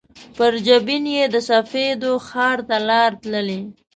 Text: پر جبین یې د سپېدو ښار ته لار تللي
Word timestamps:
پر 0.37 0.53
جبین 0.65 1.03
یې 1.15 1.23
د 1.33 1.35
سپېدو 1.47 2.13
ښار 2.27 2.57
ته 2.67 2.77
لار 2.89 3.11
تللي 3.21 3.61